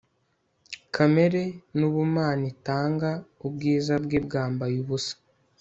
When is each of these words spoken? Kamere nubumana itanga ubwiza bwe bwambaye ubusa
Kamere 0.95 1.43
nubumana 1.77 2.43
itanga 2.53 3.09
ubwiza 3.45 3.93
bwe 4.03 4.17
bwambaye 4.25 4.75
ubusa 4.83 5.15